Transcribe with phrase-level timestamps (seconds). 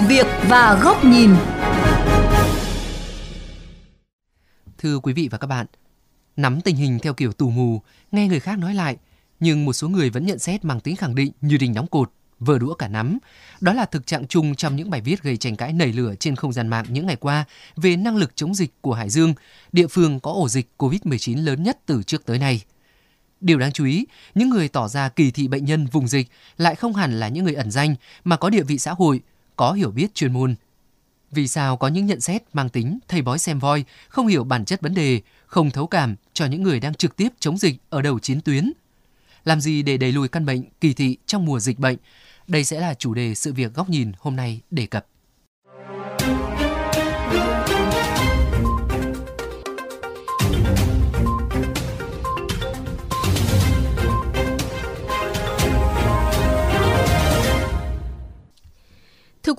[0.00, 1.30] sự việc và góc nhìn.
[4.78, 5.66] Thưa quý vị và các bạn,
[6.36, 8.96] nắm tình hình theo kiểu tù mù, nghe người khác nói lại,
[9.40, 12.10] nhưng một số người vẫn nhận xét mang tính khẳng định như đình đóng cột,
[12.38, 13.18] vờ đũa cả nắm.
[13.60, 16.36] Đó là thực trạng chung trong những bài viết gây tranh cãi nảy lửa trên
[16.36, 17.44] không gian mạng những ngày qua
[17.76, 19.34] về năng lực chống dịch của Hải Dương,
[19.72, 22.62] địa phương có ổ dịch COVID-19 lớn nhất từ trước tới nay.
[23.40, 26.74] Điều đáng chú ý, những người tỏ ra kỳ thị bệnh nhân vùng dịch lại
[26.74, 27.94] không hẳn là những người ẩn danh
[28.24, 29.20] mà có địa vị xã hội,
[29.60, 30.54] có hiểu biết chuyên môn.
[31.30, 34.64] Vì sao có những nhận xét mang tính thầy bói xem voi, không hiểu bản
[34.64, 38.02] chất vấn đề, không thấu cảm cho những người đang trực tiếp chống dịch ở
[38.02, 38.72] đầu chiến tuyến?
[39.44, 41.96] Làm gì để đẩy lùi căn bệnh kỳ thị trong mùa dịch bệnh?
[42.46, 45.06] Đây sẽ là chủ đề sự việc góc nhìn hôm nay đề cập.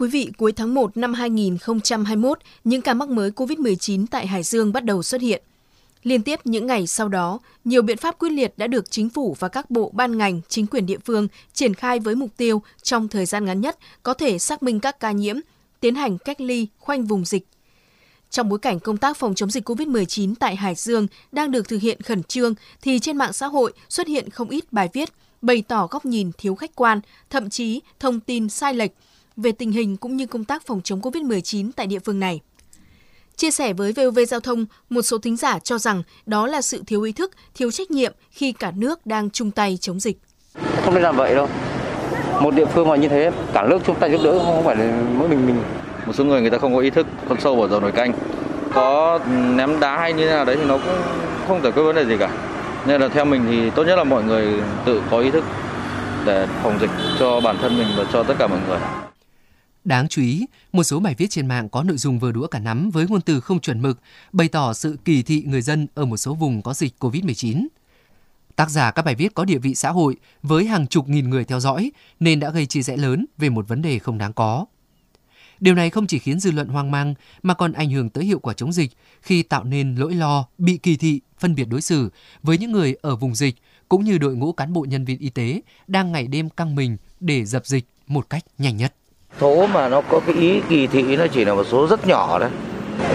[0.02, 4.74] Quý vị, cuối tháng 1 năm 2021, những ca mắc mới COVID-19 tại Hải Dương
[4.74, 5.44] bắt đầu xuất hiện.
[6.04, 9.36] Liên tiếp những ngày sau đó, nhiều biện pháp quyết liệt đã được chính phủ
[9.40, 13.08] và các bộ ban ngành, chính quyền địa phương triển khai với mục tiêu trong
[13.08, 15.36] thời gian ngắn nhất có thể xác minh các ca nhiễm,
[15.80, 17.48] tiến hành cách ly, khoanh vùng dịch.
[18.30, 21.82] Trong bối cảnh công tác phòng chống dịch COVID-19 tại Hải Dương đang được thực
[21.82, 25.10] hiện khẩn trương, thì trên mạng xã hội xuất hiện không ít bài viết
[25.42, 28.92] bày tỏ góc nhìn thiếu khách quan, thậm chí thông tin sai lệch
[29.38, 32.40] về tình hình cũng như công tác phòng chống COVID-19 tại địa phương này.
[33.36, 36.84] Chia sẻ với VOV Giao thông, một số thính giả cho rằng đó là sự
[36.88, 40.18] thiếu ý thức, thiếu trách nhiệm khi cả nước đang chung tay chống dịch.
[40.84, 41.50] Không nên làm vậy đâu.
[42.42, 45.04] Một địa phương mà như thế, cả nước chung tay giúp đỡ không phải là
[45.18, 45.64] mỗi mình mình.
[46.06, 48.14] Một số người người ta không có ý thức, con sâu vào dầu nồi canh.
[48.74, 49.20] Có
[49.56, 51.02] ném đá hay như thế nào đấy thì nó cũng
[51.48, 52.30] không giải quyết vấn đề gì cả.
[52.86, 55.44] Nên là theo mình thì tốt nhất là mọi người tự có ý thức
[56.26, 58.80] để phòng dịch cho bản thân mình và cho tất cả mọi người.
[59.84, 62.60] Đáng chú ý, một số bài viết trên mạng có nội dung vừa đũa cả
[62.60, 64.00] nắm với ngôn từ không chuẩn mực,
[64.32, 67.68] bày tỏ sự kỳ thị người dân ở một số vùng có dịch COVID-19.
[68.56, 71.46] Tác giả các bài viết có địa vị xã hội với hàng chục nghìn người
[71.46, 74.66] theo dõi nên đã gây chia rẽ lớn về một vấn đề không đáng có.
[75.60, 78.40] Điều này không chỉ khiến dư luận hoang mang mà còn ảnh hưởng tới hiệu
[78.40, 78.92] quả chống dịch
[79.22, 82.10] khi tạo nên lỗi lo, bị kỳ thị, phân biệt đối xử
[82.44, 83.56] với những người ở vùng dịch
[83.90, 86.98] cũng như đội ngũ cán bộ nhân viên y tế đang ngày đêm căng mình
[87.20, 88.94] để dập dịch một cách nhanh nhất
[89.42, 92.40] số mà nó có cái ý kỳ thị nó chỉ là một số rất nhỏ
[92.40, 92.50] đấy.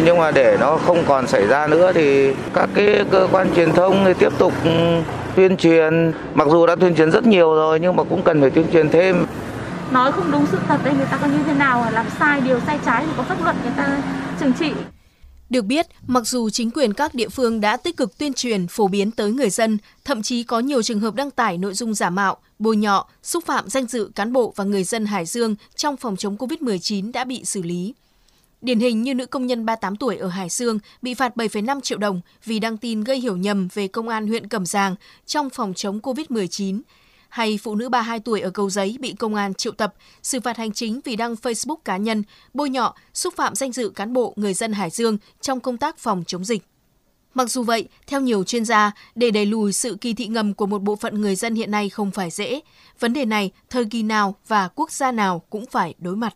[0.04, 3.72] Nhưng mà để nó không còn xảy ra nữa thì các cái cơ quan truyền
[3.72, 4.70] thông thì tiếp tục ừ,
[5.36, 6.12] tuyên truyền.
[6.34, 8.88] Mặc dù đã tuyên truyền rất nhiều rồi nhưng mà cũng cần phải tuyên truyền
[8.88, 9.26] thêm.
[9.90, 12.60] Nói không đúng sự thật thì người ta có như thế nào, làm sai, điều
[12.66, 13.86] sai trái thì có pháp luật người ta
[14.40, 14.72] trừng trị
[15.50, 18.88] được biết, mặc dù chính quyền các địa phương đã tích cực tuyên truyền phổ
[18.88, 22.10] biến tới người dân, thậm chí có nhiều trường hợp đăng tải nội dung giả
[22.10, 25.96] mạo, bôi nhọ, xúc phạm danh dự cán bộ và người dân Hải Dương trong
[25.96, 27.94] phòng chống COVID-19 đã bị xử lý.
[28.62, 31.98] Điển hình như nữ công nhân 38 tuổi ở Hải Dương bị phạt 7,5 triệu
[31.98, 34.94] đồng vì đăng tin gây hiểu nhầm về công an huyện Cẩm Giàng
[35.26, 36.80] trong phòng chống COVID-19
[37.36, 40.56] hay phụ nữ 32 tuổi ở Cầu Giấy bị công an triệu tập, xử phạt
[40.56, 42.22] hành chính vì đăng Facebook cá nhân,
[42.54, 45.98] bôi nhọ, xúc phạm danh dự cán bộ người dân Hải Dương trong công tác
[45.98, 46.62] phòng chống dịch.
[47.34, 50.66] Mặc dù vậy, theo nhiều chuyên gia, để đẩy lùi sự kỳ thị ngầm của
[50.66, 52.60] một bộ phận người dân hiện nay không phải dễ.
[53.00, 56.34] Vấn đề này, thời kỳ nào và quốc gia nào cũng phải đối mặt.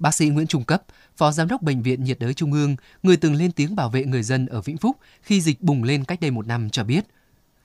[0.00, 0.82] Bác sĩ Nguyễn Trung Cấp,
[1.16, 4.04] Phó Giám đốc Bệnh viện nhiệt đới Trung ương, người từng lên tiếng bảo vệ
[4.04, 7.04] người dân ở Vĩnh Phúc khi dịch bùng lên cách đây một năm cho biết,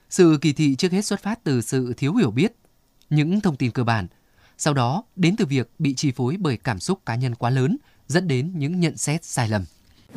[0.09, 2.55] sự kỳ thị trước hết xuất phát từ sự thiếu hiểu biết,
[3.09, 4.07] những thông tin cơ bản,
[4.57, 7.77] sau đó đến từ việc bị chi phối bởi cảm xúc cá nhân quá lớn,
[8.07, 9.65] dẫn đến những nhận xét sai lầm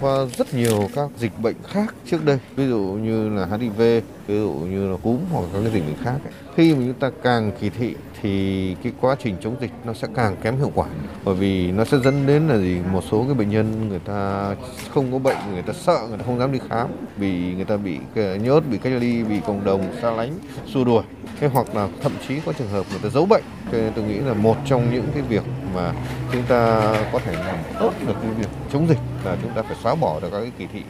[0.00, 2.38] qua rất nhiều các dịch bệnh khác trước đây.
[2.56, 3.80] Ví dụ như là HIV
[4.26, 6.32] ví dụ như là cúm hoặc các cái dịch bệnh khác ấy.
[6.56, 10.08] khi mà chúng ta càng kỳ thị thì cái quá trình chống dịch nó sẽ
[10.14, 10.86] càng kém hiệu quả.
[11.24, 12.78] Bởi vì nó sẽ dẫn đến là gì?
[12.92, 14.54] Một số cái bệnh nhân người ta
[14.94, 17.76] không có bệnh, người ta sợ, người ta không dám đi khám vì người ta
[17.76, 21.02] bị ờ, nhốt, bị cách ly, bị cộng đồng, xa lánh, xua đuổi.
[21.40, 23.44] Hay hoặc là thậm chí có trường hợp người ta giấu bệnh.
[23.72, 25.42] Cho nên tôi nghĩ là một trong những cái việc
[25.74, 25.92] mà
[26.32, 26.80] chúng ta
[27.12, 30.20] có thể làm tốt được cái việc chống dịch là chúng ta phải xóa bỏ
[30.20, 30.82] được các cái kỳ thị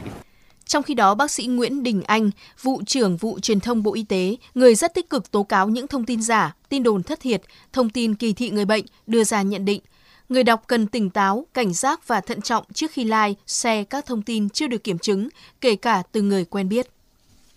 [0.69, 2.29] trong khi đó, bác sĩ Nguyễn Đình Anh,
[2.61, 5.87] vụ trưởng vụ truyền thông Bộ Y tế, người rất tích cực tố cáo những
[5.87, 7.41] thông tin giả, tin đồn thất thiệt,
[7.73, 9.81] thông tin kỳ thị người bệnh, đưa ra nhận định.
[10.29, 14.05] Người đọc cần tỉnh táo, cảnh giác và thận trọng trước khi like, share các
[14.05, 15.29] thông tin chưa được kiểm chứng,
[15.61, 16.87] kể cả từ người quen biết.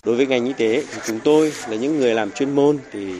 [0.04, 3.14] Đối với ngành y tế thì chúng tôi là những người làm chuyên môn thì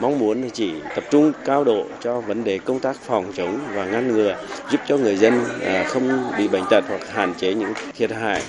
[0.00, 3.84] mong muốn chỉ tập trung cao độ cho vấn đề công tác phòng chống và
[3.84, 4.36] ngăn ngừa,
[4.70, 8.42] giúp cho người dân à, không bị bệnh tật hoặc hạn chế những thiệt hại,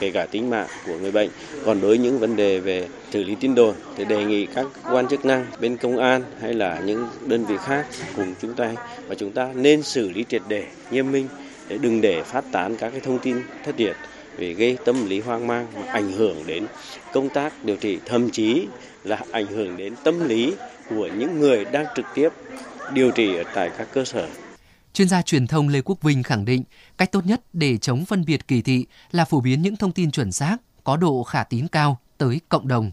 [0.00, 1.30] kể cả tính mạng của người bệnh.
[1.64, 5.08] Còn đối những vấn đề về xử lý tin đồn thì đề nghị các quan
[5.08, 7.86] chức năng bên công an hay là những đơn vị khác
[8.16, 8.72] cùng chúng ta
[9.08, 11.28] và chúng ta nên xử lý triệt để, nghiêm minh
[11.68, 13.96] để đừng để phát tán các cái thông tin thất thiệt
[14.36, 16.66] về gây tâm lý hoang mang và ảnh hưởng đến
[17.12, 18.66] công tác điều trị thậm chí
[19.04, 20.54] là ảnh hưởng đến tâm lý
[20.90, 22.28] của những người đang trực tiếp
[22.92, 24.28] điều trị ở tại các cơ sở.
[24.92, 26.62] Chuyên gia truyền thông Lê Quốc Vinh khẳng định
[26.98, 30.10] cách tốt nhất để chống phân biệt kỳ thị là phổ biến những thông tin
[30.10, 32.90] chuẩn xác, có độ khả tín cao tới cộng đồng.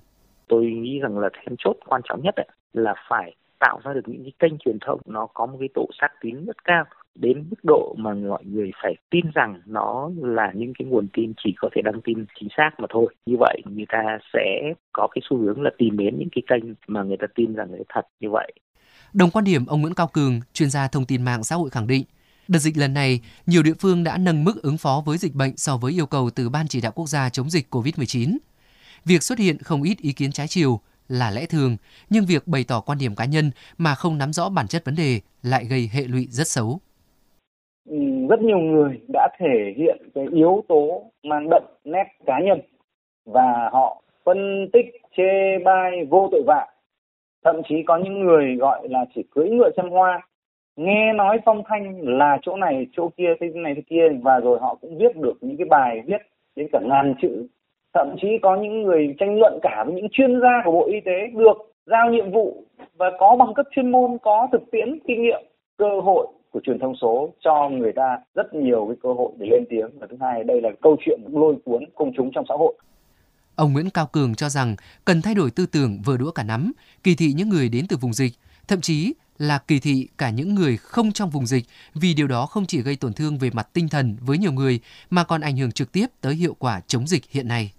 [0.48, 2.36] Tôi nghĩ rằng là then chốt quan trọng nhất
[2.74, 5.90] là phải tạo ra được những cái kênh truyền thông nó có một cái độ
[6.02, 6.86] xác tín rất cao
[7.16, 11.34] đến mức độ mà mọi người phải tin rằng nó là những cái nguồn tin
[11.44, 13.16] chỉ có thể đăng tin chính xác mà thôi.
[13.26, 16.74] Như vậy người ta sẽ có cái xu hướng là tìm đến những cái kênh
[16.88, 18.54] mà người ta tin rằng là thật như vậy.
[19.14, 21.88] Đồng quan điểm ông Nguyễn Cao Cường, chuyên gia thông tin mạng xã hội khẳng
[21.88, 22.04] định,
[22.48, 25.58] đợt dịch lần này, nhiều địa phương đã nâng mức ứng phó với dịch bệnh
[25.58, 28.38] so với yêu cầu từ Ban chỉ đạo quốc gia chống dịch COVID-19.
[29.06, 31.78] Việc xuất hiện không ít ý kiến trái chiều là lẽ thường,
[32.10, 34.96] nhưng việc bày tỏ quan điểm cá nhân mà không nắm rõ bản chất vấn
[34.96, 36.82] đề lại gây hệ lụy rất xấu.
[37.90, 37.98] Ừ,
[38.30, 42.60] rất nhiều người đã thể hiện cái yếu tố mang đậm nét cá nhân
[43.26, 44.86] và họ phân tích,
[45.18, 46.68] chê bai vô tội vạ.
[47.44, 50.28] Thậm chí có những người gọi là chỉ cưỡi ngựa xem hoa,
[50.76, 54.60] nghe nói phong thanh là chỗ này, chỗ kia, thế này, thế kia, và rồi
[54.62, 56.22] họ cũng viết được những cái bài viết
[56.56, 57.48] đến cả ngàn chữ.
[57.94, 61.00] Thậm chí có những người tranh luận cả với những chuyên gia của bộ y
[61.00, 62.64] tế được giao nhiệm vụ
[62.98, 65.42] và có bằng cấp chuyên môn, có thực tiễn, kinh nghiệm,
[65.78, 69.48] cơ hội của truyền thông số cho người ta rất nhiều cái cơ hội để
[69.52, 72.56] lên tiếng và thứ hai đây là câu chuyện lôi cuốn công chúng trong xã
[72.60, 72.74] hội
[73.56, 74.76] Ông Nguyễn Cao Cường cho rằng
[75.06, 76.72] cần thay đổi tư tưởng vừa đũa cả nắm,
[77.04, 78.34] kỳ thị những người đến từ vùng dịch,
[78.68, 82.46] thậm chí là kỳ thị cả những người không trong vùng dịch vì điều đó
[82.46, 85.58] không chỉ gây tổn thương về mặt tinh thần với nhiều người mà còn ảnh
[85.58, 87.72] hưởng trực tiếp tới hiệu quả chống dịch hiện nay.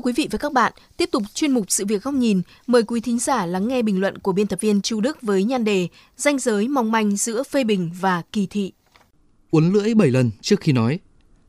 [0.00, 2.82] Thưa quý vị và các bạn, tiếp tục chuyên mục sự việc góc nhìn, mời
[2.82, 5.64] quý thính giả lắng nghe bình luận của biên tập viên Chu Đức với nhan
[5.64, 8.72] đề Danh giới mong manh giữa phê bình và kỳ thị.
[9.50, 10.98] Uốn lưỡi 7 lần trước khi nói,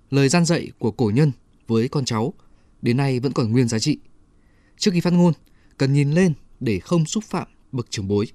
[0.10, 1.32] lời gian dạy của cổ nhân
[1.68, 2.34] với con cháu
[2.82, 3.98] đến nay vẫn còn nguyên giá trị.
[4.78, 5.34] Trước khi phát ngôn,
[5.78, 8.28] cần nhìn lên để không xúc phạm bậc trưởng bối,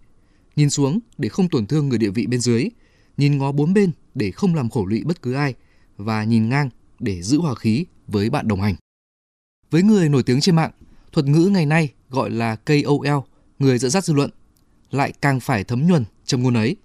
[0.57, 2.69] nhìn xuống để không tổn thương người địa vị bên dưới,
[3.17, 5.55] nhìn ngó bốn bên để không làm khổ lụy bất cứ ai
[5.97, 8.75] và nhìn ngang để giữ hòa khí với bạn đồng hành.
[9.71, 10.71] Với người nổi tiếng trên mạng,
[11.13, 13.19] thuật ngữ ngày nay gọi là KOL,
[13.59, 14.31] người dẫn dắt dư luận,
[14.91, 16.77] lại càng phải thấm nhuần trong ngôn ấy.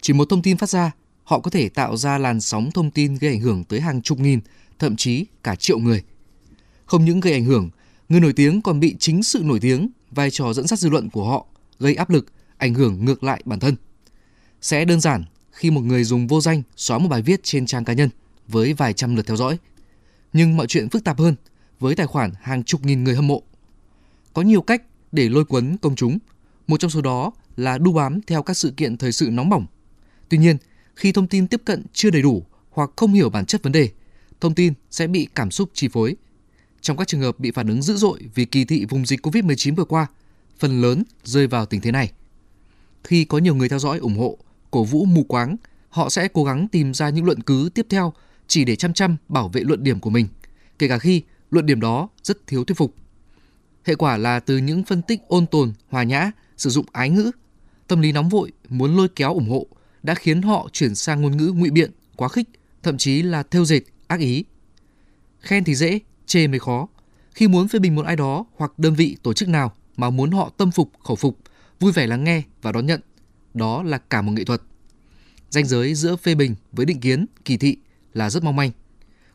[0.00, 0.90] Chỉ một thông tin phát ra,
[1.24, 4.18] họ có thể tạo ra làn sóng thông tin gây ảnh hưởng tới hàng chục
[4.18, 4.40] nghìn,
[4.78, 6.02] thậm chí cả triệu người.
[6.86, 7.70] Không những gây ảnh hưởng,
[8.08, 11.10] người nổi tiếng còn bị chính sự nổi tiếng, vai trò dẫn dắt dư luận
[11.10, 11.46] của họ
[11.78, 12.26] gây áp lực,
[12.58, 13.76] ảnh hưởng ngược lại bản thân.
[14.60, 17.84] Sẽ đơn giản khi một người dùng vô danh xóa một bài viết trên trang
[17.84, 18.10] cá nhân
[18.48, 19.58] với vài trăm lượt theo dõi.
[20.32, 21.34] Nhưng mọi chuyện phức tạp hơn–
[21.82, 23.42] với tài khoản hàng chục nghìn người hâm mộ.
[24.34, 24.82] Có nhiều cách
[25.12, 26.18] để lôi cuốn công chúng,
[26.66, 29.66] một trong số đó là đu bám theo các sự kiện thời sự nóng bỏng.
[30.28, 30.56] Tuy nhiên,
[30.96, 33.88] khi thông tin tiếp cận chưa đầy đủ hoặc không hiểu bản chất vấn đề,
[34.40, 36.16] thông tin sẽ bị cảm xúc chi phối.
[36.80, 39.74] Trong các trường hợp bị phản ứng dữ dội vì kỳ thị vùng dịch COVID-19
[39.74, 40.06] vừa qua,
[40.58, 42.12] phần lớn rơi vào tình thế này.
[43.04, 44.38] Khi có nhiều người theo dõi ủng hộ,
[44.70, 45.56] cổ vũ mù quáng,
[45.88, 48.12] họ sẽ cố gắng tìm ra những luận cứ tiếp theo
[48.46, 50.26] chỉ để chăm chăm bảo vệ luận điểm của mình,
[50.78, 52.94] kể cả khi luận điểm đó rất thiếu thuyết phục.
[53.84, 57.30] Hệ quả là từ những phân tích ôn tồn, hòa nhã, sử dụng ái ngữ,
[57.88, 59.66] tâm lý nóng vội muốn lôi kéo ủng hộ
[60.02, 62.48] đã khiến họ chuyển sang ngôn ngữ ngụy biện, quá khích,
[62.82, 64.44] thậm chí là thêu dệt, ác ý.
[65.40, 66.88] Khen thì dễ, chê mới khó.
[67.34, 70.30] Khi muốn phê bình một ai đó hoặc đơn vị tổ chức nào mà muốn
[70.30, 71.38] họ tâm phục, khẩu phục,
[71.80, 73.00] vui vẻ lắng nghe và đón nhận,
[73.54, 74.62] đó là cả một nghệ thuật.
[75.50, 77.76] Danh giới giữa phê bình với định kiến, kỳ thị
[78.14, 78.70] là rất mong manh.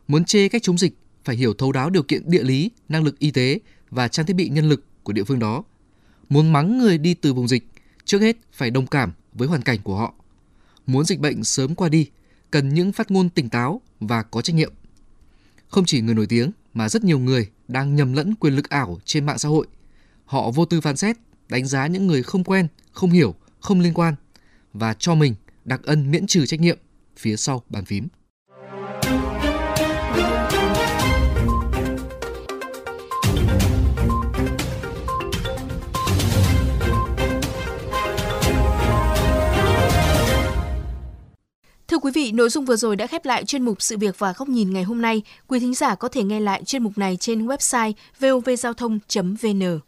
[0.07, 0.93] Muốn chê cách chống dịch
[1.27, 4.33] phải hiểu thấu đáo điều kiện địa lý, năng lực y tế và trang thiết
[4.33, 5.63] bị nhân lực của địa phương đó.
[6.29, 7.67] Muốn mắng người đi từ vùng dịch,
[8.05, 10.13] trước hết phải đồng cảm với hoàn cảnh của họ.
[10.85, 12.09] Muốn dịch bệnh sớm qua đi,
[12.51, 14.73] cần những phát ngôn tỉnh táo và có trách nhiệm.
[15.67, 18.99] Không chỉ người nổi tiếng mà rất nhiều người đang nhầm lẫn quyền lực ảo
[19.05, 19.67] trên mạng xã hội.
[20.25, 21.17] Họ vô tư phán xét,
[21.49, 24.15] đánh giá những người không quen, không hiểu, không liên quan
[24.73, 26.77] và cho mình đặc ân miễn trừ trách nhiệm
[27.17, 28.07] phía sau bàn phím.
[42.27, 44.73] Vị, nội dung vừa rồi đã khép lại chuyên mục Sự việc và góc nhìn
[44.73, 45.21] ngày hôm nay.
[45.47, 49.86] Quý thính giả có thể nghe lại chuyên mục này trên website vovgiao thông.vn.